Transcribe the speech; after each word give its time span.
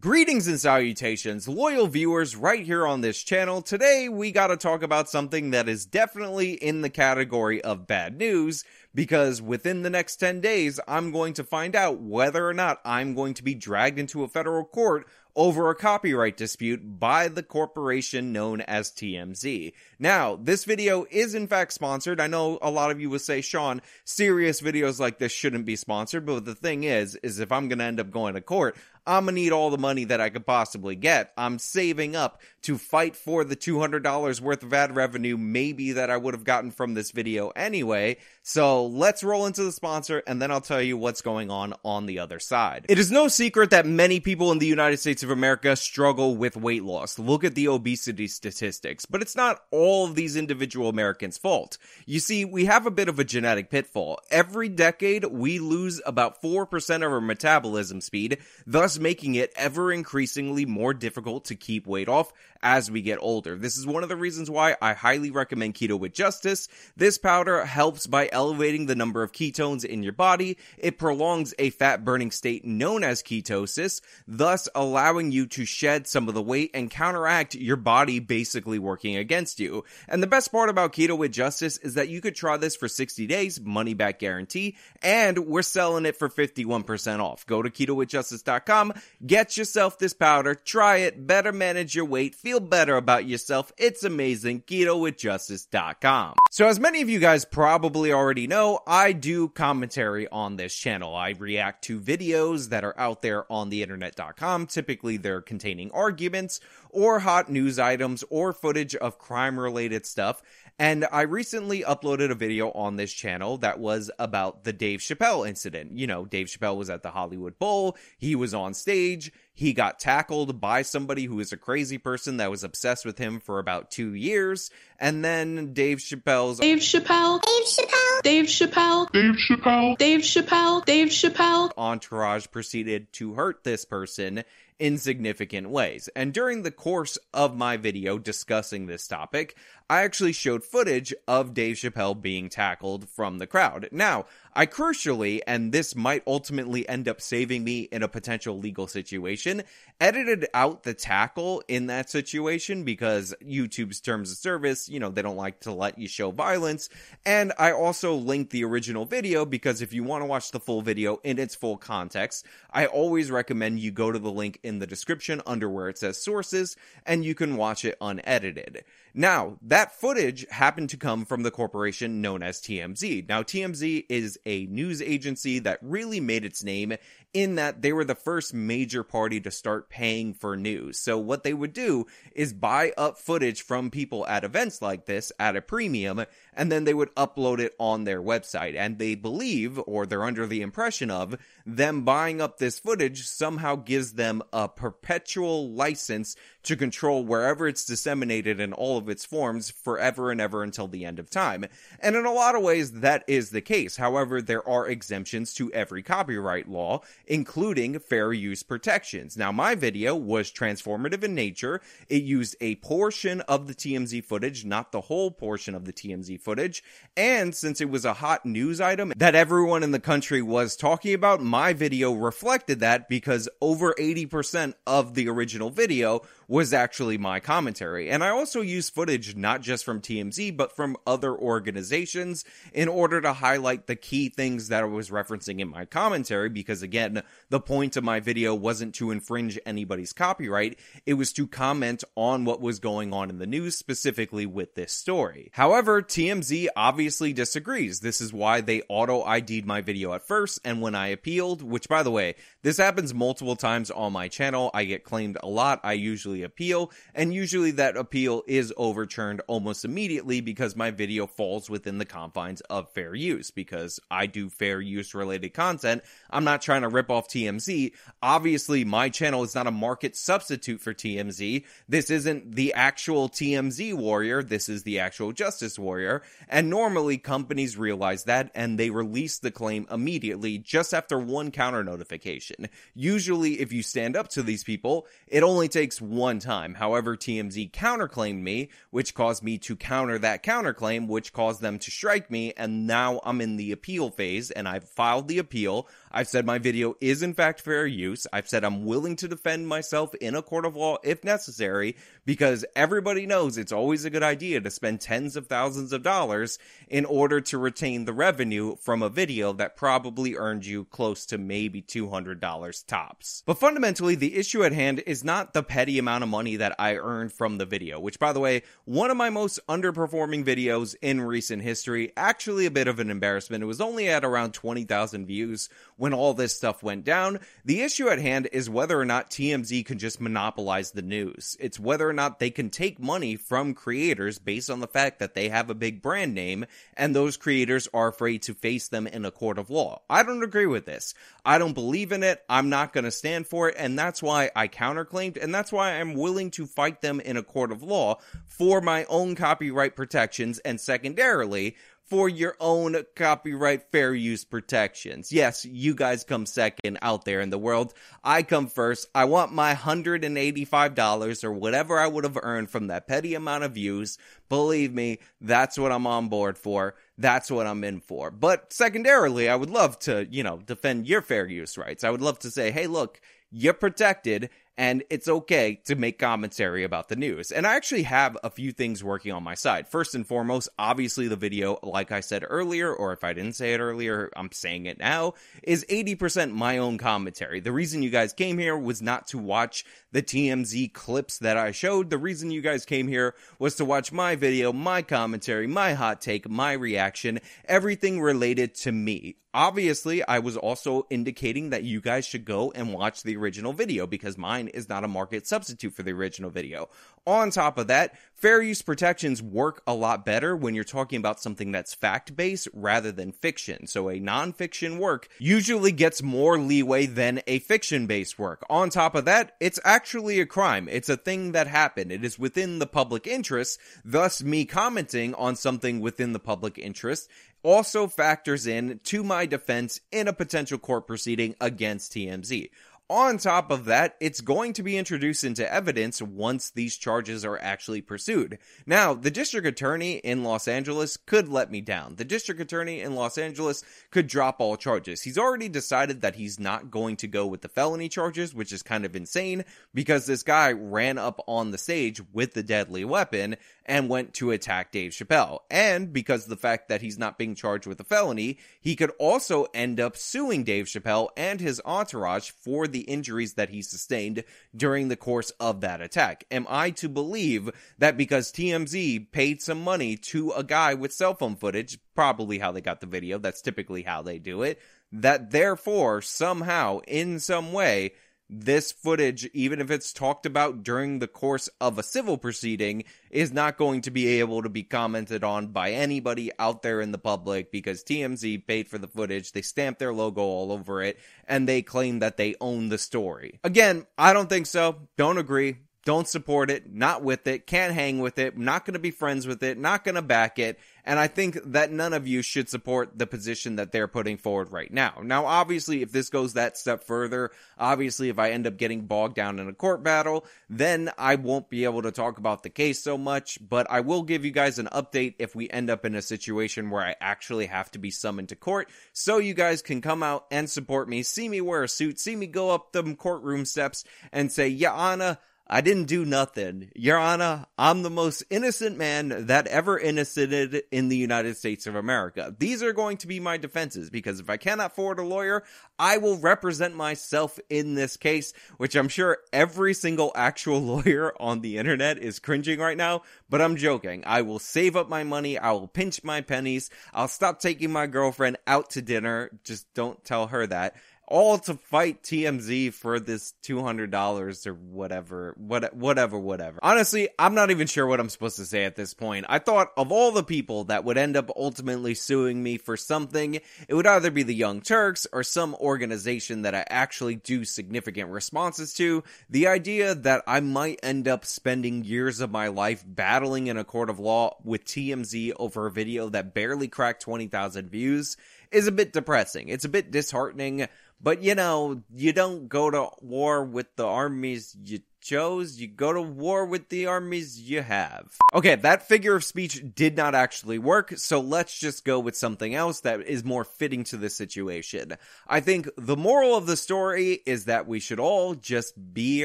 Greetings 0.00 0.48
and 0.48 0.58
salutations, 0.58 1.46
loyal 1.46 1.86
viewers 1.86 2.34
right 2.34 2.64
here 2.64 2.86
on 2.86 3.02
this 3.02 3.22
channel. 3.22 3.60
Today 3.60 4.08
we 4.08 4.32
gotta 4.32 4.56
talk 4.56 4.82
about 4.82 5.10
something 5.10 5.50
that 5.50 5.68
is 5.68 5.84
definitely 5.84 6.52
in 6.54 6.80
the 6.80 6.88
category 6.88 7.60
of 7.60 7.86
bad 7.86 8.16
news 8.16 8.64
because 8.94 9.42
within 9.42 9.82
the 9.82 9.90
next 9.90 10.16
10 10.16 10.40
days 10.40 10.80
I'm 10.88 11.12
going 11.12 11.34
to 11.34 11.44
find 11.44 11.76
out 11.76 12.00
whether 12.00 12.48
or 12.48 12.54
not 12.54 12.80
I'm 12.82 13.14
going 13.14 13.34
to 13.34 13.44
be 13.44 13.54
dragged 13.54 13.98
into 13.98 14.24
a 14.24 14.28
federal 14.28 14.64
court 14.64 15.06
over 15.40 15.70
a 15.70 15.74
copyright 15.74 16.36
dispute 16.36 17.00
by 17.00 17.26
the 17.26 17.42
corporation 17.42 18.30
known 18.30 18.60
as 18.60 18.90
TMZ. 18.90 19.72
Now, 19.98 20.36
this 20.36 20.66
video 20.66 21.06
is 21.10 21.34
in 21.34 21.46
fact 21.48 21.72
sponsored. 21.72 22.20
I 22.20 22.26
know 22.26 22.58
a 22.60 22.70
lot 22.70 22.90
of 22.90 23.00
you 23.00 23.08
will 23.08 23.18
say, 23.18 23.40
Sean, 23.40 23.80
serious 24.04 24.60
videos 24.60 25.00
like 25.00 25.18
this 25.18 25.32
shouldn't 25.32 25.64
be 25.64 25.76
sponsored, 25.76 26.26
but 26.26 26.44
the 26.44 26.54
thing 26.54 26.84
is, 26.84 27.16
is 27.22 27.40
if 27.40 27.52
I'm 27.52 27.68
gonna 27.68 27.84
end 27.84 28.00
up 28.00 28.10
going 28.10 28.34
to 28.34 28.42
court, 28.42 28.76
I'm 29.06 29.24
gonna 29.24 29.32
need 29.32 29.52
all 29.52 29.70
the 29.70 29.78
money 29.78 30.04
that 30.04 30.20
I 30.20 30.28
could 30.28 30.46
possibly 30.46 30.94
get. 30.94 31.32
I'm 31.36 31.58
saving 31.58 32.16
up 32.16 32.42
to 32.62 32.76
fight 32.76 33.16
for 33.16 33.44
the 33.44 33.56
$200 33.56 34.40
worth 34.40 34.62
of 34.62 34.74
ad 34.74 34.94
revenue 34.94 35.36
maybe 35.38 35.92
that 35.92 36.10
I 36.10 36.16
would 36.16 36.34
have 36.34 36.44
gotten 36.44 36.70
from 36.70 36.94
this 36.94 37.10
video 37.10 37.48
anyway. 37.56 38.18
So 38.42 38.86
let's 38.86 39.24
roll 39.24 39.46
into 39.46 39.64
the 39.64 39.72
sponsor 39.72 40.22
and 40.26 40.40
then 40.40 40.50
I'll 40.50 40.60
tell 40.60 40.82
you 40.82 40.96
what's 40.96 41.22
going 41.22 41.50
on 41.50 41.74
on 41.84 42.06
the 42.06 42.18
other 42.18 42.38
side. 42.38 42.86
It 42.88 42.98
is 42.98 43.10
no 43.10 43.28
secret 43.28 43.70
that 43.70 43.86
many 43.86 44.20
people 44.20 44.52
in 44.52 44.58
the 44.58 44.66
United 44.66 44.98
States 44.98 45.22
of 45.22 45.29
America 45.30 45.76
struggle 45.76 46.36
with 46.36 46.56
weight 46.56 46.82
loss. 46.82 47.18
Look 47.18 47.44
at 47.44 47.54
the 47.54 47.68
obesity 47.68 48.26
statistics, 48.28 49.06
but 49.06 49.22
it's 49.22 49.36
not 49.36 49.62
all 49.70 50.06
of 50.06 50.14
these 50.14 50.36
individual 50.36 50.88
Americans' 50.88 51.38
fault. 51.38 51.78
You 52.06 52.20
see, 52.20 52.44
we 52.44 52.66
have 52.66 52.86
a 52.86 52.90
bit 52.90 53.08
of 53.08 53.18
a 53.18 53.24
genetic 53.24 53.70
pitfall. 53.70 54.20
Every 54.30 54.68
decade, 54.68 55.24
we 55.24 55.58
lose 55.58 56.00
about 56.04 56.42
4% 56.42 56.96
of 56.96 57.12
our 57.12 57.20
metabolism 57.20 58.00
speed, 58.00 58.38
thus 58.66 58.98
making 58.98 59.34
it 59.34 59.52
ever 59.56 59.92
increasingly 59.92 60.66
more 60.66 60.94
difficult 60.94 61.44
to 61.46 61.54
keep 61.54 61.86
weight 61.86 62.08
off 62.08 62.32
as 62.62 62.90
we 62.90 63.02
get 63.02 63.18
older. 63.20 63.56
This 63.56 63.76
is 63.76 63.86
one 63.86 64.02
of 64.02 64.08
the 64.08 64.16
reasons 64.16 64.50
why 64.50 64.76
I 64.80 64.94
highly 64.94 65.30
recommend 65.30 65.74
Keto 65.74 65.98
with 65.98 66.12
Justice. 66.12 66.68
This 66.96 67.18
powder 67.18 67.64
helps 67.64 68.06
by 68.06 68.28
elevating 68.32 68.86
the 68.86 68.94
number 68.94 69.22
of 69.22 69.32
ketones 69.32 69.84
in 69.84 70.02
your 70.02 70.12
body. 70.12 70.58
It 70.78 70.98
prolongs 70.98 71.54
a 71.58 71.70
fat 71.70 72.04
burning 72.04 72.30
state 72.30 72.64
known 72.64 73.04
as 73.04 73.22
ketosis, 73.22 74.00
thus 74.26 74.68
allowing 74.74 75.32
you 75.32 75.46
to 75.46 75.64
shed 75.64 76.06
some 76.06 76.28
of 76.28 76.34
the 76.34 76.42
weight 76.42 76.70
and 76.74 76.90
counteract 76.90 77.54
your 77.54 77.76
body 77.76 78.18
basically 78.18 78.78
working 78.78 79.16
against 79.16 79.60
you. 79.60 79.84
And 80.08 80.22
the 80.22 80.26
best 80.26 80.52
part 80.52 80.68
about 80.68 80.92
Keto 80.92 81.16
with 81.16 81.32
Justice 81.32 81.78
is 81.78 81.94
that 81.94 82.08
you 82.08 82.20
could 82.20 82.34
try 82.34 82.56
this 82.56 82.76
for 82.76 82.88
60 82.88 83.26
days, 83.26 83.60
money 83.60 83.94
back 83.94 84.18
guarantee, 84.18 84.76
and 85.02 85.38
we're 85.46 85.62
selling 85.62 86.06
it 86.06 86.16
for 86.16 86.28
51% 86.28 87.20
off. 87.20 87.46
Go 87.46 87.62
to 87.62 87.70
ketowithjustice.com, 87.70 88.94
get 89.24 89.56
yourself 89.56 89.98
this 89.98 90.12
powder, 90.12 90.54
try 90.54 90.98
it, 90.98 91.26
better 91.26 91.52
manage 91.52 91.94
your 91.94 92.04
weight, 92.04 92.34
feel 92.34 92.49
better 92.58 92.96
about 92.96 93.26
yourself. 93.26 93.70
It's 93.78 94.02
amazing. 94.02 94.62
KetoWithJustice.com. 94.62 96.34
So 96.50 96.66
as 96.66 96.80
many 96.80 97.02
of 97.02 97.08
you 97.08 97.20
guys 97.20 97.44
probably 97.44 98.12
already 98.12 98.48
know, 98.48 98.80
I 98.86 99.12
do 99.12 99.48
commentary 99.48 100.26
on 100.26 100.56
this 100.56 100.74
channel. 100.74 101.14
I 101.14 101.34
react 101.38 101.84
to 101.84 102.00
videos 102.00 102.70
that 102.70 102.82
are 102.82 102.98
out 102.98 103.22
there 103.22 103.44
on 103.52 103.68
the 103.68 103.82
internet.com. 103.82 104.66
Typically 104.66 105.18
they're 105.18 105.42
containing 105.42 105.92
arguments 105.92 106.58
or 106.88 107.20
hot 107.20 107.48
news 107.50 107.78
items 107.78 108.24
or 108.30 108.52
footage 108.52 108.96
of 108.96 109.18
crime 109.18 109.60
related 109.60 110.06
stuff. 110.06 110.42
And 110.80 111.06
I 111.12 111.22
recently 111.22 111.82
uploaded 111.82 112.30
a 112.30 112.34
video 112.34 112.70
on 112.70 112.96
this 112.96 113.12
channel 113.12 113.58
that 113.58 113.78
was 113.78 114.10
about 114.18 114.64
the 114.64 114.72
Dave 114.72 115.00
Chappelle 115.00 115.46
incident. 115.46 115.92
You 115.92 116.06
know, 116.06 116.24
Dave 116.24 116.46
Chappelle 116.46 116.78
was 116.78 116.88
at 116.88 117.02
the 117.02 117.10
Hollywood 117.10 117.58
Bowl. 117.58 117.98
He 118.16 118.34
was 118.34 118.54
on 118.54 118.72
stage. 118.72 119.30
He 119.52 119.74
got 119.74 119.98
tackled 119.98 120.58
by 120.58 120.80
somebody 120.80 121.26
who 121.26 121.38
is 121.38 121.52
a 121.52 121.58
crazy 121.58 121.98
person 121.98 122.38
that 122.38 122.50
was 122.50 122.64
obsessed 122.64 123.04
with 123.04 123.18
him 123.18 123.40
for 123.40 123.58
about 123.58 123.90
two 123.90 124.14
years. 124.14 124.70
And 124.98 125.22
then 125.22 125.74
Dave 125.74 125.98
Chappelle's 125.98 126.60
Dave 126.60 126.78
Chappelle, 126.78 127.42
Dave 127.42 127.64
Chappelle, 127.64 128.22
Dave 128.22 128.46
Chappelle, 128.46 129.12
Dave 129.12 129.34
Chappelle, 129.34 129.98
Dave 129.98 130.20
Chappelle, 130.20 130.84
Dave 130.86 131.08
Chappelle 131.08 131.72
entourage 131.76 132.46
proceeded 132.50 133.12
to 133.12 133.34
hurt 133.34 133.64
this 133.64 133.84
person 133.84 134.44
in 134.80 134.96
significant 134.96 135.68
ways. 135.68 136.08
And 136.16 136.32
during 136.32 136.62
the 136.62 136.70
course 136.70 137.18
of 137.34 137.54
my 137.54 137.76
video 137.76 138.18
discussing 138.18 138.86
this 138.86 139.06
topic, 139.06 139.54
I 139.90 140.02
actually 140.02 140.32
showed 140.32 140.64
footage 140.70 141.12
of 141.26 141.52
Dave 141.52 141.76
Chappelle 141.76 142.20
being 142.20 142.48
tackled 142.48 143.08
from 143.08 143.38
the 143.38 143.46
crowd. 143.46 143.88
Now, 143.90 144.26
I 144.52 144.66
crucially, 144.66 145.40
and 145.46 145.70
this 145.70 145.94
might 145.94 146.24
ultimately 146.26 146.88
end 146.88 147.06
up 147.06 147.20
saving 147.20 147.62
me 147.62 147.82
in 147.82 148.02
a 148.02 148.08
potential 148.08 148.58
legal 148.58 148.88
situation, 148.88 149.62
edited 150.00 150.48
out 150.54 150.82
the 150.82 150.92
tackle 150.92 151.62
in 151.68 151.86
that 151.86 152.10
situation 152.10 152.82
because 152.82 153.32
YouTube's 153.42 154.00
terms 154.00 154.32
of 154.32 154.38
service, 154.38 154.88
you 154.88 154.98
know, 154.98 155.10
they 155.10 155.22
don't 155.22 155.36
like 155.36 155.60
to 155.60 155.72
let 155.72 155.98
you 155.98 156.08
show 156.08 156.32
violence. 156.32 156.88
And 157.24 157.52
I 157.58 157.70
also 157.70 158.14
linked 158.16 158.50
the 158.50 158.64
original 158.64 159.04
video 159.04 159.44
because 159.44 159.82
if 159.82 159.92
you 159.92 160.02
want 160.02 160.22
to 160.22 160.26
watch 160.26 160.50
the 160.50 160.58
full 160.58 160.82
video 160.82 161.20
in 161.22 161.38
its 161.38 161.54
full 161.54 161.76
context, 161.76 162.44
I 162.72 162.86
always 162.86 163.30
recommend 163.30 163.78
you 163.78 163.92
go 163.92 164.10
to 164.10 164.18
the 164.18 164.32
link 164.32 164.58
in 164.64 164.80
the 164.80 164.86
description 164.86 165.42
under 165.46 165.70
where 165.70 165.88
it 165.88 165.98
says 165.98 166.20
sources 166.20 166.76
and 167.06 167.24
you 167.24 167.36
can 167.36 167.56
watch 167.56 167.84
it 167.84 167.96
unedited. 168.00 168.84
Now, 169.12 169.58
that 169.62 169.92
footage 169.92 170.46
happened 170.50 170.90
to 170.90 170.96
come 170.96 171.24
from 171.24 171.42
the 171.42 171.50
corporation 171.50 172.20
known 172.20 172.42
as 172.42 172.60
TMZ. 172.60 173.28
Now, 173.28 173.42
TMZ 173.42 174.06
is 174.08 174.38
a 174.46 174.66
news 174.66 175.02
agency 175.02 175.58
that 175.60 175.78
really 175.82 176.20
made 176.20 176.44
its 176.44 176.62
name 176.62 176.94
in 177.32 177.54
that 177.56 177.82
they 177.82 177.92
were 177.92 178.04
the 178.04 178.14
first 178.14 178.52
major 178.52 179.02
party 179.02 179.40
to 179.40 179.50
start 179.50 179.88
paying 179.88 180.34
for 180.34 180.56
news. 180.56 180.98
So 180.98 181.18
what 181.18 181.44
they 181.44 181.54
would 181.54 181.72
do 181.72 182.06
is 182.34 182.52
buy 182.52 182.92
up 182.96 183.18
footage 183.18 183.62
from 183.62 183.90
people 183.90 184.26
at 184.26 184.44
events 184.44 184.82
like 184.82 185.06
this 185.06 185.30
at 185.38 185.56
a 185.56 185.62
premium, 185.62 186.24
and 186.54 186.70
then 186.70 186.84
they 186.84 186.94
would 186.94 187.14
upload 187.14 187.60
it 187.60 187.74
on 187.78 188.04
their 188.04 188.22
website. 188.22 188.76
And 188.76 188.98
they 188.98 189.14
believe, 189.14 189.80
or 189.86 190.06
they're 190.06 190.24
under 190.24 190.46
the 190.46 190.62
impression 190.62 191.10
of, 191.10 191.36
them 191.64 192.02
buying 192.02 192.40
up 192.40 192.58
this 192.58 192.78
footage 192.78 193.26
somehow 193.26 193.76
gives 193.76 194.14
them 194.14 194.42
a 194.52 194.68
perpetual 194.68 195.70
license 195.70 196.34
to 196.62 196.76
control 196.76 197.24
wherever 197.24 197.66
it's 197.66 197.86
disseminated 197.86 198.60
in 198.60 198.72
all 198.72 198.98
of 198.98 199.08
its 199.08 199.24
forms 199.24 199.70
forever 199.70 200.30
and 200.30 200.40
ever 200.40 200.62
until 200.62 200.88
the 200.88 201.04
end 201.04 201.18
of 201.18 201.30
time. 201.30 201.64
And 202.00 202.16
in 202.16 202.26
a 202.26 202.32
lot 202.32 202.54
of 202.54 202.62
ways, 202.62 202.92
that 203.00 203.24
is 203.26 203.50
the 203.50 203.62
case. 203.62 203.96
However, 203.96 204.42
there 204.42 204.66
are 204.68 204.86
exemptions 204.86 205.54
to 205.54 205.72
every 205.72 206.02
copyright 206.02 206.68
law, 206.68 207.00
including 207.30 207.96
fair 208.00 208.32
use 208.32 208.64
protections. 208.64 209.36
Now, 209.36 209.52
my 209.52 209.76
video 209.76 210.16
was 210.16 210.50
transformative 210.50 211.22
in 211.22 211.32
nature. 211.32 211.80
It 212.08 212.24
used 212.24 212.56
a 212.60 212.74
portion 212.76 213.40
of 213.42 213.68
the 213.68 213.74
TMZ 213.74 214.24
footage, 214.24 214.64
not 214.64 214.90
the 214.90 215.02
whole 215.02 215.30
portion 215.30 215.76
of 215.76 215.84
the 215.84 215.92
TMZ 215.92 216.40
footage. 216.40 216.82
And 217.16 217.54
since 217.54 217.80
it 217.80 217.88
was 217.88 218.04
a 218.04 218.14
hot 218.14 218.44
news 218.44 218.80
item 218.80 219.12
that 219.16 219.36
everyone 219.36 219.84
in 219.84 219.92
the 219.92 220.00
country 220.00 220.42
was 220.42 220.74
talking 220.74 221.14
about, 221.14 221.40
my 221.40 221.72
video 221.72 222.12
reflected 222.12 222.80
that 222.80 223.08
because 223.08 223.48
over 223.60 223.94
80% 223.94 224.74
of 224.84 225.14
the 225.14 225.28
original 225.28 225.70
video 225.70 226.22
was 226.48 226.72
actually 226.72 227.16
my 227.16 227.38
commentary. 227.38 228.10
And 228.10 228.24
I 228.24 228.30
also 228.30 228.60
used 228.60 228.92
footage 228.92 229.36
not 229.36 229.60
just 229.60 229.84
from 229.84 230.00
TMZ, 230.00 230.56
but 230.56 230.74
from 230.74 230.96
other 231.06 231.32
organizations 231.32 232.44
in 232.74 232.88
order 232.88 233.20
to 233.20 233.34
highlight 233.34 233.86
the 233.86 233.94
key 233.94 234.28
things 234.30 234.66
that 234.66 234.82
I 234.82 234.86
was 234.86 235.10
referencing 235.10 235.60
in 235.60 235.68
my 235.68 235.84
commentary. 235.84 236.48
Because 236.48 236.82
again, 236.82 237.19
the 237.48 237.60
point 237.60 237.96
of 237.96 238.04
my 238.04 238.20
video 238.20 238.54
wasn't 238.54 238.94
to 238.96 239.10
infringe 239.10 239.58
anybody's 239.66 240.12
copyright. 240.12 240.78
It 241.06 241.14
was 241.14 241.32
to 241.34 241.46
comment 241.46 242.04
on 242.16 242.44
what 242.44 242.60
was 242.60 242.78
going 242.78 243.12
on 243.12 243.30
in 243.30 243.38
the 243.38 243.46
news, 243.46 243.76
specifically 243.76 244.46
with 244.46 244.74
this 244.74 244.92
story. 244.92 245.50
However, 245.52 246.02
TMZ 246.02 246.68
obviously 246.76 247.32
disagrees. 247.32 248.00
This 248.00 248.20
is 248.20 248.32
why 248.32 248.60
they 248.60 248.82
auto 248.88 249.22
ID'd 249.24 249.66
my 249.66 249.80
video 249.80 250.12
at 250.12 250.26
first. 250.26 250.60
And 250.64 250.80
when 250.80 250.94
I 250.94 251.08
appealed, 251.08 251.62
which 251.62 251.88
by 251.88 252.02
the 252.02 252.10
way, 252.10 252.34
this 252.62 252.76
happens 252.76 253.14
multiple 253.14 253.56
times 253.56 253.90
on 253.90 254.12
my 254.12 254.28
channel, 254.28 254.70
I 254.74 254.84
get 254.84 255.04
claimed 255.04 255.38
a 255.42 255.48
lot. 255.48 255.80
I 255.82 255.94
usually 255.94 256.42
appeal, 256.42 256.90
and 257.14 257.32
usually 257.34 257.72
that 257.72 257.96
appeal 257.96 258.42
is 258.46 258.72
overturned 258.76 259.40
almost 259.46 259.84
immediately 259.84 260.40
because 260.40 260.76
my 260.76 260.90
video 260.90 261.26
falls 261.26 261.70
within 261.70 261.98
the 261.98 262.04
confines 262.04 262.60
of 262.62 262.92
fair 262.92 263.14
use. 263.14 263.50
Because 263.50 264.00
I 264.10 264.26
do 264.26 264.48
fair 264.48 264.80
use 264.80 265.14
related 265.14 265.54
content, 265.54 266.02
I'm 266.30 266.44
not 266.44 266.62
trying 266.62 266.82
to 266.82 266.88
rip 267.00 267.10
off 267.10 267.28
TMZ. 267.28 267.92
Obviously, 268.22 268.84
my 268.84 269.08
channel 269.08 269.42
is 269.42 269.54
not 269.54 269.66
a 269.66 269.70
market 269.70 270.16
substitute 270.16 270.80
for 270.80 270.94
TMZ. 270.94 271.64
This 271.88 272.10
isn't 272.10 272.54
the 272.54 272.72
actual 272.72 273.28
TMZ 273.28 273.94
warrior, 273.94 274.42
this 274.42 274.68
is 274.68 274.84
the 274.84 274.98
actual 274.98 275.32
Justice 275.32 275.78
Warrior. 275.78 276.22
And 276.48 276.70
normally, 276.70 277.18
companies 277.18 277.76
realize 277.76 278.24
that 278.24 278.50
and 278.54 278.78
they 278.78 278.90
release 278.90 279.38
the 279.38 279.50
claim 279.50 279.86
immediately 279.90 280.58
just 280.58 280.94
after 280.94 281.18
one 281.18 281.50
counter 281.50 281.84
notification. 281.84 282.68
Usually, 282.94 283.60
if 283.60 283.72
you 283.72 283.82
stand 283.82 284.16
up 284.16 284.28
to 284.28 284.42
these 284.42 284.64
people, 284.64 285.06
it 285.26 285.42
only 285.42 285.68
takes 285.68 286.00
one 286.00 286.30
one 286.30 286.38
time. 286.38 286.74
However, 286.74 287.16
TMZ 287.16 287.72
counterclaimed 287.72 288.40
me, 288.40 288.68
which 288.90 289.14
caused 289.14 289.42
me 289.42 289.58
to 289.58 289.74
counter 289.74 290.16
that 290.18 290.44
counterclaim, 290.44 291.08
which 291.08 291.32
caused 291.32 291.60
them 291.60 291.76
to 291.80 291.90
strike 291.90 292.30
me. 292.30 292.52
And 292.56 292.86
now 292.86 293.20
I'm 293.24 293.40
in 293.40 293.56
the 293.56 293.72
appeal 293.72 294.10
phase 294.10 294.52
and 294.52 294.68
I've 294.68 294.88
filed 294.88 295.26
the 295.26 295.38
appeal. 295.38 295.88
I've 296.12 296.26
said 296.26 296.44
my 296.44 296.58
video 296.58 296.96
is 297.00 297.22
in 297.22 297.34
fact 297.34 297.60
fair 297.60 297.86
use. 297.86 298.26
I've 298.32 298.48
said 298.48 298.64
I'm 298.64 298.84
willing 298.84 299.14
to 299.16 299.28
defend 299.28 299.68
myself 299.68 300.12
in 300.16 300.34
a 300.34 300.42
court 300.42 300.64
of 300.64 300.74
law 300.74 300.98
if 301.04 301.22
necessary 301.22 301.94
because 302.26 302.64
everybody 302.74 303.26
knows 303.26 303.56
it's 303.56 303.70
always 303.70 304.04
a 304.04 304.10
good 304.10 304.24
idea 304.24 304.60
to 304.60 304.70
spend 304.70 305.00
tens 305.00 305.36
of 305.36 305.46
thousands 305.46 305.92
of 305.92 306.02
dollars 306.02 306.58
in 306.88 307.04
order 307.04 307.40
to 307.42 307.58
retain 307.58 308.06
the 308.06 308.12
revenue 308.12 308.74
from 308.74 309.04
a 309.04 309.08
video 309.08 309.52
that 309.52 309.76
probably 309.76 310.34
earned 310.34 310.66
you 310.66 310.84
close 310.86 311.24
to 311.26 311.38
maybe 311.38 311.80
$200 311.80 312.86
tops. 312.86 313.44
But 313.46 313.58
fundamentally, 313.60 314.16
the 314.16 314.34
issue 314.34 314.64
at 314.64 314.72
hand 314.72 315.04
is 315.06 315.22
not 315.22 315.54
the 315.54 315.62
petty 315.62 315.96
amount 316.00 316.24
of 316.24 316.30
money 316.30 316.56
that 316.56 316.74
I 316.76 316.96
earned 316.96 317.32
from 317.32 317.58
the 317.58 317.66
video, 317.66 318.00
which 318.00 318.18
by 318.18 318.32
the 318.32 318.40
way, 318.40 318.62
one 318.84 319.12
of 319.12 319.16
my 319.16 319.30
most 319.30 319.60
underperforming 319.68 320.44
videos 320.44 320.96
in 321.00 321.20
recent 321.20 321.62
history, 321.62 322.12
actually 322.16 322.66
a 322.66 322.70
bit 322.70 322.88
of 322.88 322.98
an 322.98 323.10
embarrassment. 323.10 323.62
It 323.62 323.66
was 323.66 323.80
only 323.80 324.08
at 324.08 324.24
around 324.24 324.54
20,000 324.54 325.26
views 325.26 325.68
when 326.00 326.14
all 326.14 326.32
this 326.32 326.56
stuff 326.56 326.82
went 326.82 327.04
down. 327.04 327.38
The 327.62 327.82
issue 327.82 328.08
at 328.08 328.18
hand 328.18 328.48
is 328.52 328.70
whether 328.70 328.98
or 328.98 329.04
not 329.04 329.30
TMZ 329.30 329.84
can 329.84 329.98
just 329.98 330.18
monopolize 330.18 330.92
the 330.92 331.02
news. 331.02 331.58
It's 331.60 331.78
whether 331.78 332.08
or 332.08 332.14
not 332.14 332.38
they 332.38 332.48
can 332.48 332.70
take 332.70 332.98
money 332.98 333.36
from 333.36 333.74
creators 333.74 334.38
based 334.38 334.70
on 334.70 334.80
the 334.80 334.86
fact 334.86 335.18
that 335.18 335.34
they 335.34 335.50
have 335.50 335.68
a 335.68 335.74
big 335.74 336.00
brand 336.00 336.34
name 336.34 336.64
and 336.96 337.14
those 337.14 337.36
creators 337.36 337.86
are 337.92 338.08
afraid 338.08 338.40
to 338.42 338.54
face 338.54 338.88
them 338.88 339.06
in 339.06 339.26
a 339.26 339.30
court 339.30 339.58
of 339.58 339.68
law. 339.68 340.00
I 340.08 340.22
don't 340.22 340.42
agree 340.42 340.64
with 340.64 340.86
this. 340.86 341.12
I 341.44 341.58
don't 341.58 341.74
believe 341.74 342.12
in 342.12 342.22
it. 342.22 342.42
I'm 342.48 342.70
not 342.70 342.94
going 342.94 343.04
to 343.04 343.10
stand 343.10 343.46
for 343.46 343.68
it. 343.68 343.74
And 343.76 343.98
that's 343.98 344.22
why 344.22 344.50
I 344.56 344.68
counterclaimed. 344.68 345.36
And 345.36 345.54
that's 345.54 345.70
why 345.70 346.00
I'm 346.00 346.14
willing 346.14 346.50
to 346.52 346.64
fight 346.64 347.02
them 347.02 347.20
in 347.20 347.36
a 347.36 347.42
court 347.42 347.72
of 347.72 347.82
law 347.82 348.20
for 348.46 348.80
my 348.80 349.04
own 349.04 349.34
copyright 349.34 349.96
protections 349.96 350.60
and 350.60 350.80
secondarily 350.80 351.76
for 352.10 352.28
your 352.28 352.56
own 352.58 352.96
copyright 353.14 353.90
fair 353.92 354.12
use 354.12 354.44
protections. 354.44 355.30
Yes, 355.30 355.64
you 355.64 355.94
guys 355.94 356.24
come 356.24 356.44
second 356.44 356.98
out 357.02 357.24
there 357.24 357.40
in 357.40 357.50
the 357.50 357.58
world. 357.58 357.94
I 358.24 358.42
come 358.42 358.66
first. 358.66 359.08
I 359.14 359.26
want 359.26 359.52
my 359.52 359.74
$185 359.74 361.44
or 361.44 361.52
whatever 361.52 362.00
I 362.00 362.08
would 362.08 362.24
have 362.24 362.38
earned 362.42 362.68
from 362.68 362.88
that 362.88 363.06
petty 363.06 363.34
amount 363.34 363.62
of 363.62 363.72
views. 363.72 364.18
Believe 364.48 364.92
me, 364.92 365.20
that's 365.40 365.78
what 365.78 365.92
I'm 365.92 366.08
on 366.08 366.28
board 366.28 366.58
for. 366.58 366.96
That's 367.16 367.48
what 367.48 367.68
I'm 367.68 367.84
in 367.84 368.00
for. 368.00 368.32
But 368.32 368.72
secondarily, 368.72 369.48
I 369.48 369.54
would 369.54 369.70
love 369.70 369.96
to, 370.00 370.26
you 370.28 370.42
know, 370.42 370.58
defend 370.58 371.06
your 371.06 371.22
fair 371.22 371.46
use 371.46 371.78
rights. 371.78 372.02
I 372.02 372.10
would 372.10 372.22
love 372.22 372.40
to 372.40 372.50
say, 372.50 372.72
hey, 372.72 372.88
look, 372.88 373.20
you're 373.52 373.74
protected 373.74 374.50
and 374.76 375.02
it's 375.10 375.28
okay 375.28 375.80
to 375.84 375.94
make 375.94 376.18
commentary 376.18 376.84
about 376.84 377.08
the 377.08 377.16
news. 377.16 377.50
And 377.50 377.66
I 377.66 377.74
actually 377.74 378.04
have 378.04 378.38
a 378.42 378.50
few 378.50 378.72
things 378.72 379.04
working 379.04 379.32
on 379.32 379.42
my 379.42 379.54
side. 379.54 379.88
First 379.88 380.14
and 380.14 380.26
foremost, 380.26 380.68
obviously 380.78 381.28
the 381.28 381.36
video, 381.36 381.78
like 381.82 382.12
I 382.12 382.20
said 382.20 382.44
earlier, 382.48 382.92
or 382.92 383.12
if 383.12 383.22
I 383.22 383.32
didn't 383.32 383.56
say 383.56 383.74
it 383.74 383.80
earlier, 383.80 384.30
I'm 384.36 384.50
saying 384.52 384.86
it 384.86 384.98
now, 384.98 385.34
is 385.62 385.84
80% 385.90 386.52
my 386.52 386.78
own 386.78 386.98
commentary. 386.98 387.60
The 387.60 387.72
reason 387.72 388.02
you 388.02 388.10
guys 388.10 388.32
came 388.32 388.58
here 388.58 388.76
was 388.76 389.02
not 389.02 389.26
to 389.28 389.38
watch 389.38 389.84
the 390.12 390.22
TMZ 390.22 390.92
clips 390.92 391.38
that 391.38 391.56
I 391.56 391.72
showed. 391.72 392.10
The 392.10 392.18
reason 392.18 392.50
you 392.50 392.62
guys 392.62 392.84
came 392.84 393.08
here 393.08 393.34
was 393.58 393.74
to 393.76 393.84
watch 393.84 394.12
my 394.12 394.34
video, 394.34 394.72
my 394.72 395.02
commentary, 395.02 395.66
my 395.66 395.92
hot 395.92 396.20
take, 396.20 396.48
my 396.48 396.72
reaction, 396.72 397.40
everything 397.66 398.20
related 398.20 398.74
to 398.76 398.92
me. 398.92 399.36
Obviously, 399.52 400.24
I 400.24 400.38
was 400.38 400.56
also 400.56 401.08
indicating 401.10 401.70
that 401.70 401.82
you 401.82 402.00
guys 402.00 402.24
should 402.24 402.44
go 402.44 402.70
and 402.70 402.94
watch 402.94 403.24
the 403.24 403.36
original 403.36 403.72
video 403.72 404.06
because 404.06 404.38
mine 404.60 404.68
is 404.68 404.88
not 404.88 405.04
a 405.04 405.08
market 405.08 405.46
substitute 405.46 405.94
for 405.94 406.02
the 406.02 406.12
original 406.12 406.50
video. 406.50 406.88
On 407.26 407.50
top 407.50 407.78
of 407.78 407.86
that, 407.88 408.18
fair 408.34 408.62
use 408.62 408.80
protections 408.82 409.42
work 409.42 409.82
a 409.86 409.94
lot 409.94 410.24
better 410.24 410.56
when 410.56 410.74
you're 410.74 410.84
talking 410.84 411.18
about 411.18 411.40
something 411.40 411.70
that's 411.70 411.94
fact 411.94 412.34
based 412.34 412.66
rather 412.72 413.12
than 413.12 413.32
fiction. 413.32 413.86
So 413.86 414.08
a 414.08 414.18
non-fiction 414.18 414.98
work 414.98 415.28
usually 415.38 415.92
gets 415.92 416.22
more 416.22 416.58
leeway 416.58 417.06
than 417.06 417.42
a 417.46 417.58
fiction 417.60 418.06
based 418.06 418.38
work. 418.38 418.64
On 418.70 418.88
top 418.88 419.14
of 419.14 419.26
that, 419.26 419.54
it's 419.60 419.80
actually 419.84 420.40
a 420.40 420.46
crime. 420.46 420.88
It's 420.90 421.10
a 421.10 421.16
thing 421.16 421.52
that 421.52 421.66
happened. 421.66 422.10
It 422.10 422.24
is 422.24 422.38
within 422.38 422.78
the 422.78 422.86
public 422.86 423.26
interest. 423.26 423.78
Thus, 424.04 424.42
me 424.42 424.64
commenting 424.64 425.34
on 425.34 425.56
something 425.56 426.00
within 426.00 426.32
the 426.32 426.38
public 426.38 426.78
interest 426.78 427.28
also 427.62 428.06
factors 428.06 428.66
in 428.66 429.00
to 429.04 429.22
my 429.22 429.46
defense 429.46 430.00
in 430.10 430.28
a 430.28 430.32
potential 430.32 430.78
court 430.78 431.06
proceeding 431.06 431.54
against 431.60 432.12
TMZ. 432.12 432.70
On 433.10 433.38
top 433.38 433.72
of 433.72 433.86
that, 433.86 434.14
it's 434.20 434.40
going 434.40 434.72
to 434.74 434.84
be 434.84 434.96
introduced 434.96 435.42
into 435.42 435.68
evidence 435.68 436.22
once 436.22 436.70
these 436.70 436.96
charges 436.96 437.44
are 437.44 437.58
actually 437.58 438.02
pursued. 438.02 438.58
Now, 438.86 439.14
the 439.14 439.32
district 439.32 439.66
attorney 439.66 440.18
in 440.18 440.44
Los 440.44 440.68
Angeles 440.68 441.16
could 441.16 441.48
let 441.48 441.72
me 441.72 441.80
down. 441.80 442.14
The 442.14 442.24
district 442.24 442.60
attorney 442.60 443.00
in 443.00 443.16
Los 443.16 443.36
Angeles 443.36 443.82
could 444.12 444.28
drop 444.28 444.60
all 444.60 444.76
charges. 444.76 445.22
He's 445.22 445.38
already 445.38 445.68
decided 445.68 446.20
that 446.20 446.36
he's 446.36 446.60
not 446.60 446.92
going 446.92 447.16
to 447.16 447.26
go 447.26 447.48
with 447.48 447.62
the 447.62 447.68
felony 447.68 448.08
charges, 448.08 448.54
which 448.54 448.72
is 448.72 448.84
kind 448.84 449.04
of 449.04 449.16
insane 449.16 449.64
because 449.92 450.26
this 450.26 450.44
guy 450.44 450.70
ran 450.70 451.18
up 451.18 451.42
on 451.48 451.72
the 451.72 451.78
stage 451.78 452.22
with 452.32 452.54
the 452.54 452.62
deadly 452.62 453.04
weapon 453.04 453.56
and 453.86 454.08
went 454.08 454.34
to 454.34 454.52
attack 454.52 454.92
Dave 454.92 455.10
Chappelle. 455.10 455.58
And 455.68 456.12
because 456.12 456.46
the 456.46 456.56
fact 456.56 456.88
that 456.88 457.02
he's 457.02 457.18
not 457.18 457.38
being 457.38 457.56
charged 457.56 457.88
with 457.88 457.98
a 457.98 458.04
felony, 458.04 458.58
he 458.80 458.94
could 458.94 459.10
also 459.18 459.66
end 459.74 459.98
up 459.98 460.16
suing 460.16 460.62
Dave 460.62 460.84
Chappelle 460.86 461.30
and 461.36 461.60
his 461.60 461.82
entourage 461.84 462.52
for 462.52 462.86
the 462.86 462.99
injuries 463.00 463.54
that 463.54 463.70
he 463.70 463.82
sustained 463.82 464.44
during 464.74 465.08
the 465.08 465.16
course 465.16 465.50
of 465.60 465.80
that 465.80 466.00
attack. 466.00 466.44
Am 466.50 466.66
I 466.68 466.90
to 466.90 467.08
believe 467.08 467.70
that 467.98 468.16
because 468.16 468.52
TMZ 468.52 469.30
paid 469.32 469.62
some 469.62 469.82
money 469.82 470.16
to 470.16 470.50
a 470.52 470.64
guy 470.64 470.94
with 470.94 471.12
cell 471.12 471.34
phone 471.34 471.56
footage, 471.56 471.98
probably 472.14 472.58
how 472.58 472.72
they 472.72 472.80
got 472.80 473.00
the 473.00 473.06
video, 473.06 473.38
that's 473.38 473.62
typically 473.62 474.02
how 474.02 474.22
they 474.22 474.38
do 474.38 474.62
it, 474.62 474.80
that 475.12 475.50
therefore 475.50 476.22
somehow 476.22 477.00
in 477.06 477.40
some 477.40 477.72
way 477.72 478.12
this 478.50 478.90
footage, 478.90 479.48
even 479.54 479.80
if 479.80 479.90
it's 479.90 480.12
talked 480.12 480.44
about 480.44 480.82
during 480.82 481.18
the 481.18 481.28
course 481.28 481.68
of 481.80 481.98
a 481.98 482.02
civil 482.02 482.36
proceeding, 482.36 483.04
is 483.30 483.52
not 483.52 483.76
going 483.76 484.00
to 484.02 484.10
be 484.10 484.40
able 484.40 484.62
to 484.62 484.68
be 484.68 484.82
commented 484.82 485.44
on 485.44 485.68
by 485.68 485.92
anybody 485.92 486.50
out 486.58 486.82
there 486.82 487.00
in 487.00 487.12
the 487.12 487.18
public 487.18 487.70
because 487.70 488.02
TMZ 488.02 488.66
paid 488.66 488.88
for 488.88 488.98
the 488.98 489.06
footage, 489.06 489.52
they 489.52 489.62
stamped 489.62 490.00
their 490.00 490.12
logo 490.12 490.42
all 490.42 490.72
over 490.72 491.02
it, 491.02 491.18
and 491.46 491.68
they 491.68 491.80
claim 491.80 492.18
that 492.18 492.36
they 492.36 492.56
own 492.60 492.88
the 492.88 492.98
story. 492.98 493.60
Again, 493.62 494.06
I 494.18 494.32
don't 494.32 494.48
think 494.48 494.66
so. 494.66 495.08
Don't 495.16 495.38
agree. 495.38 495.76
Don't 496.06 496.26
support 496.26 496.70
it, 496.70 496.90
not 496.90 497.22
with 497.22 497.46
it, 497.46 497.66
can't 497.66 497.92
hang 497.92 498.20
with 498.20 498.38
it, 498.38 498.56
not 498.56 498.86
going 498.86 498.94
to 498.94 499.00
be 499.00 499.10
friends 499.10 499.46
with 499.46 499.62
it, 499.62 499.76
not 499.76 500.02
going 500.02 500.14
to 500.14 500.22
back 500.22 500.58
it, 500.58 500.78
and 501.04 501.18
I 501.18 501.26
think 501.26 501.58
that 501.72 501.92
none 501.92 502.14
of 502.14 502.26
you 502.26 502.40
should 502.40 502.70
support 502.70 503.18
the 503.18 503.26
position 503.26 503.76
that 503.76 503.92
they're 503.92 504.08
putting 504.08 504.38
forward 504.38 504.72
right 504.72 504.90
now. 504.90 505.20
Now, 505.22 505.44
obviously, 505.44 506.00
if 506.00 506.10
this 506.10 506.30
goes 506.30 506.54
that 506.54 506.78
step 506.78 507.04
further, 507.04 507.50
obviously, 507.78 508.30
if 508.30 508.38
I 508.38 508.52
end 508.52 508.66
up 508.66 508.78
getting 508.78 509.02
bogged 509.02 509.34
down 509.34 509.58
in 509.58 509.68
a 509.68 509.74
court 509.74 510.02
battle, 510.02 510.46
then 510.70 511.10
I 511.18 511.34
won't 511.34 511.68
be 511.68 511.84
able 511.84 512.02
to 512.02 512.12
talk 512.12 512.38
about 512.38 512.62
the 512.62 512.70
case 512.70 513.02
so 513.02 513.18
much, 513.18 513.58
but 513.60 513.86
I 513.90 514.00
will 514.00 514.22
give 514.22 514.44
you 514.44 514.52
guys 514.52 514.78
an 514.78 514.88
update 514.92 515.34
if 515.38 515.54
we 515.54 515.68
end 515.68 515.90
up 515.90 516.06
in 516.06 516.14
a 516.14 516.22
situation 516.22 516.88
where 516.88 517.04
I 517.04 517.14
actually 517.20 517.66
have 517.66 517.90
to 517.90 517.98
be 517.98 518.10
summoned 518.10 518.48
to 518.50 518.56
court, 518.56 518.88
so 519.12 519.36
you 519.36 519.52
guys 519.52 519.82
can 519.82 520.00
come 520.00 520.22
out 520.22 520.46
and 520.50 520.70
support 520.70 521.10
me, 521.10 521.22
see 521.22 521.46
me 521.46 521.60
wear 521.60 521.82
a 521.82 521.88
suit, 521.88 522.18
see 522.18 522.36
me 522.36 522.46
go 522.46 522.70
up 522.70 522.92
them 522.92 523.16
courtroom 523.16 523.66
steps, 523.66 524.04
and 524.32 524.50
say, 524.50 524.68
yeah, 524.68 524.94
Anna, 524.94 525.38
I 525.72 525.82
didn't 525.82 526.06
do 526.06 526.24
nothing. 526.24 526.90
Your 526.96 527.16
Honor, 527.16 527.64
I'm 527.78 528.02
the 528.02 528.10
most 528.10 528.42
innocent 528.50 528.98
man 528.98 529.46
that 529.46 529.68
ever 529.68 530.00
innocented 530.00 530.82
in 530.90 531.08
the 531.08 531.16
United 531.16 531.56
States 531.56 531.86
of 531.86 531.94
America. 531.94 532.52
These 532.58 532.82
are 532.82 532.92
going 532.92 533.18
to 533.18 533.28
be 533.28 533.38
my 533.38 533.56
defenses 533.56 534.10
because 534.10 534.40
if 534.40 534.50
I 534.50 534.56
cannot 534.56 534.90
afford 534.90 535.20
a 535.20 535.22
lawyer, 535.22 535.62
I 535.96 536.16
will 536.18 536.38
represent 536.38 536.96
myself 536.96 537.60
in 537.68 537.94
this 537.94 538.16
case, 538.16 538.52
which 538.78 538.96
I'm 538.96 539.06
sure 539.06 539.38
every 539.52 539.94
single 539.94 540.32
actual 540.34 540.80
lawyer 540.82 541.32
on 541.38 541.60
the 541.60 541.78
internet 541.78 542.18
is 542.18 542.40
cringing 542.40 542.80
right 542.80 542.96
now, 542.96 543.22
but 543.48 543.62
I'm 543.62 543.76
joking. 543.76 544.24
I 544.26 544.42
will 544.42 544.58
save 544.58 544.96
up 544.96 545.08
my 545.08 545.22
money. 545.22 545.56
I 545.56 545.70
will 545.70 545.86
pinch 545.86 546.24
my 546.24 546.40
pennies. 546.40 546.90
I'll 547.14 547.28
stop 547.28 547.60
taking 547.60 547.92
my 547.92 548.08
girlfriend 548.08 548.56
out 548.66 548.90
to 548.90 549.02
dinner. 549.02 549.50
Just 549.62 549.94
don't 549.94 550.24
tell 550.24 550.48
her 550.48 550.66
that 550.66 550.96
all 551.30 551.58
to 551.60 551.74
fight 551.74 552.22
TMZ 552.22 552.92
for 552.92 553.20
this 553.20 553.54
$200 553.62 554.66
or 554.66 554.74
whatever, 554.74 555.54
what, 555.56 555.94
whatever, 555.94 556.38
whatever. 556.38 556.80
Honestly, 556.82 557.28
I'm 557.38 557.54
not 557.54 557.70
even 557.70 557.86
sure 557.86 558.06
what 558.06 558.20
I'm 558.20 558.28
supposed 558.28 558.56
to 558.56 558.66
say 558.66 558.84
at 558.84 558.96
this 558.96 559.14
point. 559.14 559.46
I 559.48 559.60
thought 559.60 559.92
of 559.96 560.12
all 560.12 560.32
the 560.32 560.42
people 560.42 560.84
that 560.84 561.04
would 561.04 561.16
end 561.16 561.36
up 561.36 561.50
ultimately 561.56 562.14
suing 562.14 562.62
me 562.62 562.76
for 562.76 562.96
something, 562.96 563.60
it 563.88 563.94
would 563.94 564.06
either 564.06 564.30
be 564.30 564.42
the 564.42 564.54
Young 564.54 564.80
Turks 564.80 565.26
or 565.32 565.42
some 565.42 565.74
organization 565.76 566.62
that 566.62 566.74
I 566.74 566.84
actually 566.90 567.36
do 567.36 567.64
significant 567.64 568.30
responses 568.30 568.92
to. 568.94 569.22
The 569.48 569.68
idea 569.68 570.14
that 570.14 570.42
I 570.46 570.60
might 570.60 571.00
end 571.02 571.28
up 571.28 571.44
spending 571.44 572.04
years 572.04 572.40
of 572.40 572.50
my 572.50 572.68
life 572.68 573.04
battling 573.06 573.68
in 573.68 573.76
a 573.76 573.84
court 573.84 574.10
of 574.10 574.18
law 574.18 574.56
with 574.64 574.84
TMZ 574.84 575.52
over 575.58 575.86
a 575.86 575.90
video 575.92 576.28
that 576.30 576.54
barely 576.54 576.88
cracked 576.88 577.22
20,000 577.22 577.88
views 577.88 578.36
is 578.72 578.86
a 578.86 578.92
bit 578.92 579.12
depressing. 579.12 579.68
It's 579.68 579.84
a 579.84 579.88
bit 579.88 580.10
disheartening, 580.10 580.86
but 581.20 581.42
you 581.42 581.54
know, 581.54 582.02
you 582.14 582.32
don't 582.32 582.68
go 582.68 582.90
to 582.90 583.08
war 583.20 583.64
with 583.64 583.94
the 583.96 584.06
armies 584.06 584.76
you 584.84 585.00
chose, 585.20 585.78
you 585.78 585.86
go 585.86 586.12
to 586.12 586.22
war 586.22 586.64
with 586.64 586.88
the 586.88 587.06
armies 587.06 587.60
you 587.60 587.82
have. 587.82 588.36
Okay, 588.54 588.74
that 588.76 589.06
figure 589.06 589.36
of 589.36 589.44
speech 589.44 589.82
did 589.94 590.16
not 590.16 590.34
actually 590.34 590.78
work, 590.78 591.12
so 591.16 591.40
let's 591.40 591.78
just 591.78 592.04
go 592.04 592.18
with 592.18 592.36
something 592.36 592.74
else 592.74 593.00
that 593.00 593.20
is 593.20 593.44
more 593.44 593.64
fitting 593.64 594.04
to 594.04 594.16
the 594.16 594.30
situation. 594.30 595.16
I 595.46 595.60
think 595.60 595.88
the 595.96 596.16
moral 596.16 596.56
of 596.56 596.66
the 596.66 596.76
story 596.76 597.40
is 597.46 597.66
that 597.66 597.86
we 597.86 598.00
should 598.00 598.20
all 598.20 598.54
just 598.54 598.94
be 599.12 599.44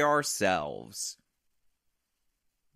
ourselves. 0.00 1.18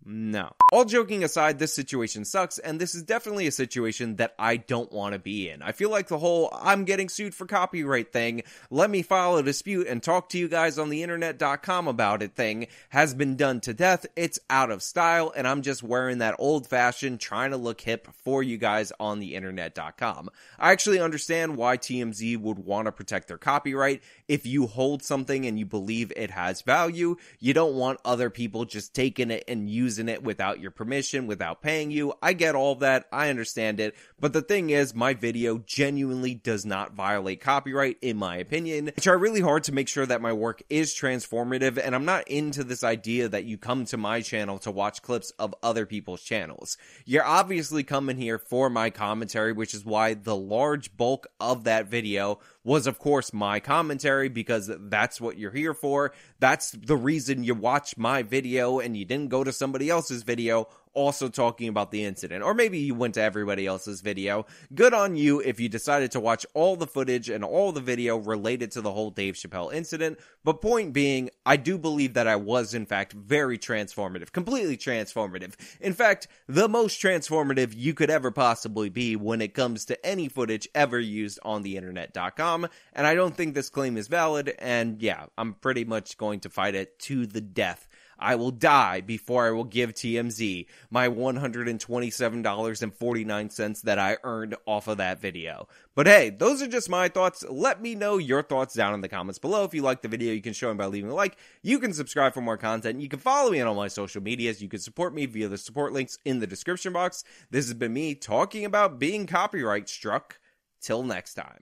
No. 0.03 0.53
All 0.71 0.85
joking 0.85 1.23
aside, 1.23 1.59
this 1.59 1.73
situation 1.73 2.25
sucks, 2.25 2.57
and 2.57 2.81
this 2.81 2.95
is 2.95 3.03
definitely 3.03 3.45
a 3.45 3.51
situation 3.51 4.15
that 4.15 4.33
I 4.39 4.57
don't 4.57 4.91
want 4.91 5.13
to 5.13 5.19
be 5.19 5.47
in. 5.47 5.61
I 5.61 5.73
feel 5.73 5.91
like 5.91 6.07
the 6.07 6.17
whole 6.17 6.49
I'm 6.59 6.85
getting 6.85 7.07
sued 7.07 7.35
for 7.35 7.45
copyright 7.45 8.11
thing, 8.11 8.41
let 8.71 8.89
me 8.89 9.03
file 9.03 9.37
a 9.37 9.43
dispute 9.43 9.87
and 9.87 10.01
talk 10.01 10.29
to 10.29 10.39
you 10.39 10.47
guys 10.47 10.79
on 10.79 10.89
the 10.89 11.03
internet.com 11.03 11.87
about 11.87 12.23
it 12.23 12.35
thing 12.35 12.67
has 12.89 13.13
been 13.13 13.35
done 13.35 13.59
to 13.61 13.73
death. 13.73 14.07
It's 14.15 14.39
out 14.49 14.71
of 14.71 14.81
style, 14.81 15.31
and 15.35 15.47
I'm 15.47 15.61
just 15.61 15.83
wearing 15.83 16.17
that 16.17 16.35
old 16.39 16.67
fashioned 16.67 17.19
trying 17.19 17.51
to 17.51 17.57
look 17.57 17.81
hip 17.81 18.07
for 18.23 18.41
you 18.41 18.57
guys 18.57 18.91
on 18.99 19.19
the 19.19 19.35
internet.com. 19.35 20.29
I 20.57 20.71
actually 20.71 20.99
understand 20.99 21.57
why 21.57 21.77
TMZ 21.77 22.39
would 22.39 22.59
want 22.59 22.87
to 22.87 22.91
protect 22.91 23.27
their 23.27 23.37
copyright. 23.37 24.01
If 24.27 24.47
you 24.47 24.65
hold 24.65 25.03
something 25.03 25.45
and 25.45 25.59
you 25.59 25.65
believe 25.65 26.11
it 26.15 26.31
has 26.31 26.63
value, 26.63 27.17
you 27.39 27.53
don't 27.53 27.75
want 27.75 27.99
other 28.03 28.29
people 28.31 28.65
just 28.65 28.95
taking 28.95 29.29
it 29.29 29.43
and 29.47 29.69
using 29.69 29.90
using 29.91 30.07
it 30.07 30.23
without 30.23 30.61
your 30.61 30.71
permission, 30.71 31.27
without 31.27 31.61
paying 31.61 31.91
you. 31.91 32.13
I 32.21 32.31
get 32.31 32.55
all 32.55 32.75
that. 32.75 33.07
I 33.11 33.29
understand 33.29 33.81
it. 33.81 33.93
But 34.17 34.31
the 34.31 34.41
thing 34.41 34.69
is, 34.69 34.95
my 34.95 35.13
video 35.13 35.57
genuinely 35.57 36.33
does 36.33 36.65
not 36.65 36.93
violate 36.93 37.41
copyright, 37.41 37.97
in 38.01 38.15
my 38.15 38.37
opinion. 38.37 38.91
I 38.97 39.01
try 39.01 39.13
really 39.15 39.41
hard 39.41 39.65
to 39.65 39.73
make 39.73 39.89
sure 39.89 40.05
that 40.05 40.21
my 40.21 40.31
work 40.31 40.63
is 40.69 40.93
transformative, 40.93 41.77
and 41.77 41.93
I'm 41.93 42.05
not 42.05 42.25
into 42.29 42.63
this 42.63 42.85
idea 42.85 43.27
that 43.27 43.43
you 43.43 43.57
come 43.57 43.83
to 43.85 43.97
my 43.97 44.21
channel 44.21 44.59
to 44.59 44.71
watch 44.71 45.01
clips 45.01 45.31
of 45.31 45.53
other 45.61 45.85
people's 45.85 46.21
channels. 46.21 46.77
You're 47.05 47.25
obviously 47.25 47.83
coming 47.83 48.15
here 48.15 48.37
for 48.37 48.69
my 48.69 48.91
commentary, 48.91 49.51
which 49.51 49.73
is 49.73 49.83
why 49.83 50.13
the 50.13 50.37
large 50.37 50.95
bulk 50.95 51.27
of 51.41 51.65
that 51.65 51.87
video 51.87 52.39
was 52.63 52.85
of 52.85 52.99
course 52.99 53.33
my 53.33 53.59
commentary 53.59 54.29
because 54.29 54.69
that's 54.81 55.19
what 55.19 55.37
you're 55.37 55.51
here 55.51 55.73
for. 55.73 56.13
That's 56.39 56.71
the 56.71 56.95
reason 56.95 57.43
you 57.43 57.55
watch 57.55 57.97
my 57.97 58.23
video 58.23 58.79
and 58.79 58.95
you 58.95 59.05
didn't 59.05 59.29
go 59.29 59.43
to 59.43 59.51
somebody 59.81 59.89
else's 59.89 60.21
video 60.23 60.67
also 60.93 61.29
talking 61.29 61.69
about 61.69 61.89
the 61.89 62.03
incident. 62.03 62.43
Or 62.43 62.53
maybe 62.53 62.77
you 62.77 62.93
went 62.93 63.13
to 63.13 63.21
everybody 63.21 63.65
else's 63.65 64.01
video. 64.01 64.45
Good 64.75 64.93
on 64.93 65.15
you 65.15 65.39
if 65.39 65.57
you 65.57 65.69
decided 65.69 66.11
to 66.11 66.19
watch 66.19 66.45
all 66.53 66.75
the 66.75 66.85
footage 66.85 67.29
and 67.29 67.45
all 67.45 67.71
the 67.71 67.79
video 67.79 68.17
related 68.17 68.71
to 68.71 68.81
the 68.81 68.91
whole 68.91 69.09
Dave 69.09 69.35
Chappelle 69.35 69.73
incident. 69.73 70.19
But 70.43 70.61
point 70.61 70.91
being, 70.91 71.29
I 71.45 71.55
do 71.55 71.77
believe 71.77 72.13
that 72.15 72.27
I 72.27 72.35
was 72.35 72.73
in 72.73 72.85
fact 72.85 73.13
very 73.13 73.57
transformative, 73.57 74.33
completely 74.33 74.75
transformative. 74.75 75.53
In 75.79 75.93
fact, 75.93 76.27
the 76.47 76.67
most 76.67 77.01
transformative 77.01 77.73
you 77.73 77.93
could 77.93 78.09
ever 78.09 78.29
possibly 78.29 78.89
be 78.89 79.15
when 79.15 79.41
it 79.41 79.53
comes 79.53 79.85
to 79.85 80.05
any 80.05 80.27
footage 80.27 80.67
ever 80.75 80.99
used 80.99 81.39
on 81.43 81.63
the 81.63 81.77
internet.com. 81.77 82.67
And 82.93 83.07
I 83.07 83.15
don't 83.15 83.35
think 83.35 83.55
this 83.55 83.69
claim 83.69 83.95
is 83.95 84.09
valid. 84.09 84.53
And 84.59 85.01
yeah, 85.01 85.27
I'm 85.37 85.53
pretty 85.53 85.85
much 85.85 86.17
going 86.17 86.41
to 86.41 86.49
fight 86.49 86.75
it 86.75 86.99
to 86.99 87.25
the 87.25 87.41
death 87.41 87.87
I 88.21 88.35
will 88.35 88.51
die 88.51 89.01
before 89.01 89.47
I 89.47 89.51
will 89.51 89.63
give 89.63 89.93
TMZ 89.93 90.67
my 90.89 91.07
$127.49 91.09 93.81
that 93.81 93.99
I 93.99 94.17
earned 94.23 94.55
off 94.65 94.87
of 94.87 94.97
that 94.97 95.19
video. 95.19 95.67
But 95.95 96.07
hey, 96.07 96.29
those 96.29 96.61
are 96.61 96.67
just 96.67 96.89
my 96.89 97.09
thoughts. 97.09 97.43
Let 97.49 97.81
me 97.81 97.95
know 97.95 98.17
your 98.17 98.43
thoughts 98.43 98.75
down 98.75 98.93
in 98.93 99.01
the 99.01 99.09
comments 99.09 99.39
below. 99.39 99.63
If 99.63 99.73
you 99.73 99.81
like 99.81 100.01
the 100.01 100.07
video, 100.07 100.33
you 100.33 100.41
can 100.41 100.53
show 100.53 100.69
them 100.69 100.77
by 100.77 100.85
leaving 100.85 101.09
a 101.09 101.15
like. 101.15 101.37
You 101.63 101.79
can 101.79 101.93
subscribe 101.93 102.33
for 102.33 102.41
more 102.41 102.57
content. 102.57 103.01
You 103.01 103.09
can 103.09 103.19
follow 103.19 103.51
me 103.51 103.59
on 103.59 103.67
all 103.67 103.75
my 103.75 103.89
social 103.89 104.21
medias. 104.21 104.61
You 104.61 104.69
can 104.69 104.79
support 104.79 105.13
me 105.13 105.25
via 105.25 105.47
the 105.47 105.57
support 105.57 105.91
links 105.91 106.17
in 106.23 106.39
the 106.39 106.47
description 106.47 106.93
box. 106.93 107.23
This 107.49 107.65
has 107.65 107.73
been 107.73 107.93
me 107.93 108.15
talking 108.15 108.63
about 108.65 108.99
being 108.99 109.27
copyright 109.27 109.89
struck. 109.89 110.37
Till 110.81 111.03
next 111.03 111.35
time. 111.35 111.59